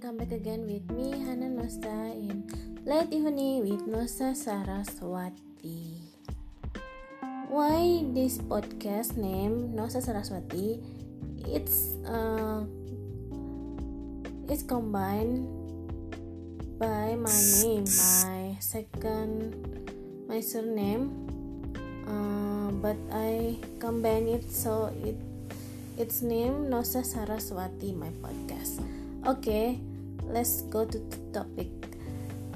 back 0.00 0.32
again 0.32 0.64
with 0.64 0.88
me 0.96 1.12
Hana 1.12 1.52
Nosta 1.52 2.16
in 2.16 2.48
Late 2.88 3.12
Evening 3.12 3.68
with 3.68 3.84
Nosta 3.84 4.32
Saraswati. 4.32 6.00
Why 7.52 8.08
this 8.16 8.40
podcast 8.40 9.20
name 9.20 9.76
Nosta 9.76 10.00
Saraswati? 10.00 10.80
It's 11.44 12.00
uh, 12.08 12.64
it's 14.48 14.64
combined 14.64 15.44
by 16.80 17.12
my 17.20 17.40
name, 17.60 17.84
my 18.24 18.56
second, 18.56 19.52
my 20.24 20.40
surname, 20.40 21.12
uh, 22.08 22.72
but 22.80 22.96
I 23.12 23.60
combine 23.76 24.32
it 24.32 24.48
so 24.48 24.88
it 25.04 25.20
its 26.00 26.24
name 26.24 26.72
Nosa 26.72 27.04
Saraswati, 27.04 27.92
my 27.92 28.08
podcast. 28.24 28.80
Okay, 29.28 29.76
let's 30.32 30.62
go 30.70 30.84
to 30.84 30.98
the 30.98 31.18
topic. 31.32 31.68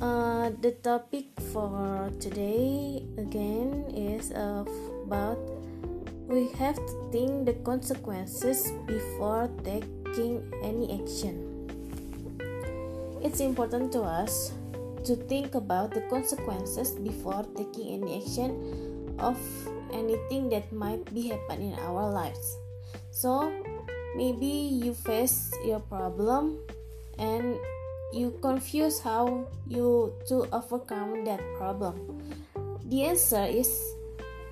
Uh, 0.01 0.51
the 0.63 0.73
topic 0.83 1.27
for 1.53 2.11
today 2.21 3.03
again 3.19 3.87
is 3.95 4.31
about 4.31 5.39
we 6.27 6.49
have 6.59 6.77
to 6.77 6.95
think 7.13 7.47
the 7.47 7.55
consequences 7.67 8.73
before 8.87 9.51
taking 9.63 10.43
any 10.63 11.03
action. 11.03 11.37
It's 13.23 13.41
important 13.41 13.93
to 13.93 14.03
us 14.03 14.53
to 15.05 15.17
think 15.29 15.55
about 15.55 15.93
the 15.93 16.01
consequences 16.09 16.93
before 16.97 17.45
taking 17.57 18.01
any 18.01 18.25
action 18.25 19.15
of 19.19 19.37
anything 19.93 20.49
that 20.51 20.73
might 20.73 21.05
be 21.15 21.29
happen 21.29 21.63
in 21.63 21.75
our 21.87 22.11
lives 22.11 22.57
so 23.15 23.53
maybe 24.17 24.75
you 24.83 24.93
face 24.93 25.55
your 25.65 25.79
problem 25.79 26.59
and 27.19 27.55
you 28.15 28.39
confuse 28.41 29.01
how 29.01 29.47
you 29.67 30.15
to 30.29 30.47
overcome 30.55 31.25
that 31.25 31.43
problem. 31.59 32.23
The 32.87 33.11
answer 33.11 33.43
is 33.43 33.75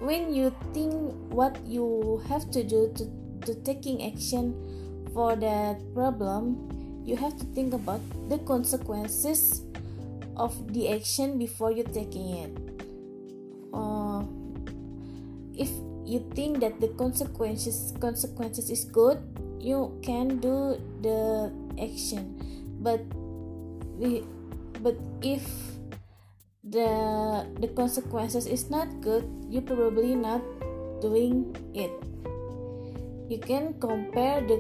when 0.00 0.34
you 0.34 0.50
think 0.74 0.92
what 1.30 1.54
you 1.64 2.20
have 2.28 2.50
to 2.50 2.64
do 2.64 2.90
to, 2.98 3.06
to 3.46 3.54
taking 3.62 4.02
action 4.02 4.58
for 5.14 5.36
that 5.36 5.78
problem 5.94 6.58
you 7.04 7.16
have 7.16 7.38
to 7.38 7.44
think 7.54 7.74
about 7.74 8.00
the 8.28 8.38
consequences 8.38 9.62
of 10.36 10.54
the 10.72 10.88
action 10.88 11.38
before 11.38 11.72
you 11.72 11.82
taking 11.82 12.30
it. 12.46 12.52
Uh, 13.74 14.22
if 15.54 15.68
you 16.04 16.24
think 16.34 16.60
that 16.60 16.80
the 16.80 16.88
consequences 16.98 17.92
consequences 18.00 18.70
is 18.70 18.84
good 18.84 19.18
you 19.60 19.98
can 20.02 20.38
do 20.38 20.78
the 21.02 21.52
action. 21.78 22.34
But 22.82 23.00
but 24.82 24.98
if 25.22 25.46
the 26.62 27.46
the 27.58 27.68
consequences 27.74 28.46
is 28.46 28.70
not 28.70 28.86
good 29.00 29.26
you 29.50 29.60
probably 29.60 30.14
not 30.14 30.42
doing 31.00 31.54
it. 31.74 31.90
You 33.28 33.38
can 33.38 33.74
compare 33.78 34.40
the 34.42 34.58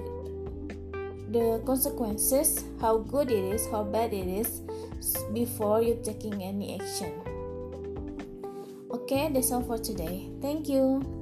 the 1.30 1.62
consequences 1.64 2.64
how 2.80 2.98
good 2.98 3.30
it 3.30 3.54
is 3.54 3.66
how 3.70 3.82
bad 3.84 4.12
it 4.12 4.26
is 4.26 4.62
before 5.32 5.82
you 5.82 5.98
taking 6.02 6.42
any 6.42 6.78
action. 6.78 7.14
Okay 8.90 9.30
that's 9.32 9.50
all 9.50 9.62
for 9.62 9.78
today. 9.78 10.30
Thank 10.42 10.68
you 10.68 11.21